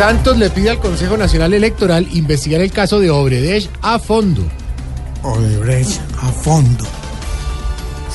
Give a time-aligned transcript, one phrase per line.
[0.00, 4.42] Santos le pide al Consejo Nacional Electoral investigar el caso de Obredech a fondo.
[5.22, 6.86] Odebrecht a fondo.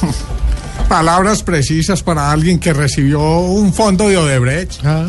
[0.89, 4.83] Palabras precisas para alguien que recibió un fondo de Odebrecht.
[4.83, 5.05] Ah.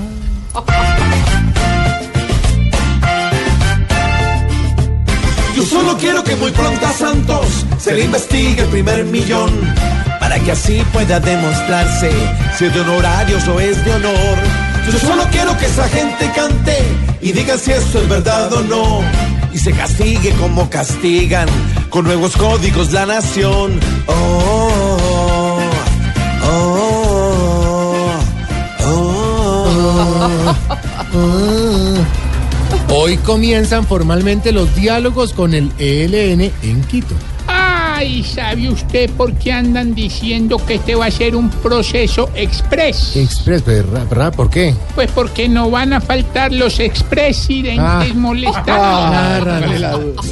[5.57, 9.51] Yo solo quiero que muy pronto a Santos se le investigue el primer millón
[10.21, 12.11] para que así pueda demostrarse
[12.59, 14.76] si es de honorarios o es de honor.
[14.93, 16.77] Yo solo quiero que esa gente cante
[17.21, 19.01] y diga si esto es verdad o no
[19.53, 21.49] y se castigue como castigan
[21.91, 23.81] con nuevos códigos la nación.
[24.07, 25.59] Oh,
[26.45, 26.91] oh,
[28.85, 29.27] oh.
[32.89, 37.15] Hoy comienzan formalmente los diálogos con el ELN en Quito.
[37.99, 43.17] Ay, ¿sabe usted por qué andan diciendo que este va a ser un proceso express?
[43.17, 44.07] Express, ¿verdad?
[44.07, 44.35] ¿verdad?
[44.35, 44.75] ¿Por qué?
[44.95, 48.05] Pues porque no van a faltar los expresidentes Ah.
[48.15, 48.73] molestando.
[48.73, 50.23] Ah, hágale la duda.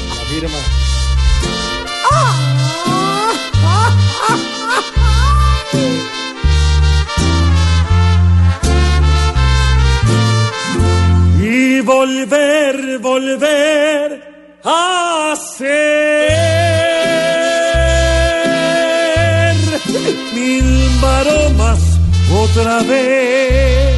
[11.41, 16.34] y volver, volver a ser
[22.35, 23.95] otra vez.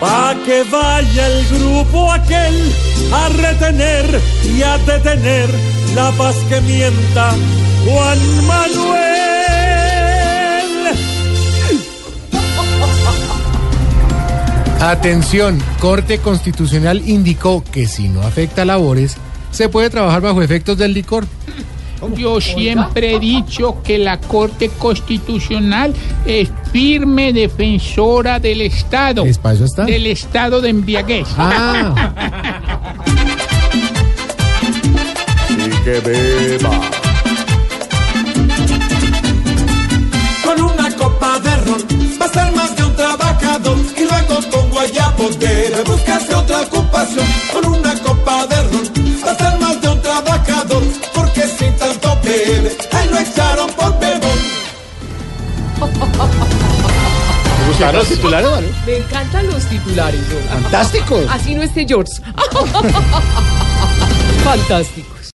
[0.00, 2.72] Pa' que vaya el grupo aquel
[3.12, 5.48] a retener y a detener
[5.94, 7.34] la paz que mienta
[7.84, 9.14] Juan Manuel.
[14.80, 19.16] Atención, Corte Constitucional indicó que si no afecta labores,
[19.50, 21.26] se puede trabajar bajo efectos del licor.
[22.16, 25.94] Yo siempre he dicho que la Corte Constitucional
[26.26, 29.24] es firme defensora del Estado.
[29.24, 29.84] ¿Es para eso está?
[29.84, 31.28] Del estado de embriaguez.
[31.36, 31.94] Ah,
[40.44, 41.82] Con una copa de ron
[42.20, 47.26] va a ser más de un trabajador y luego con guayabo debe buscarse otra ocupación.
[57.66, 58.68] ¿Gustaron los titulares, vale?
[58.86, 60.20] Me encantan los titulares.
[60.50, 61.24] Fantásticos.
[61.30, 62.12] Así no esté George.
[64.44, 65.13] Fantástico.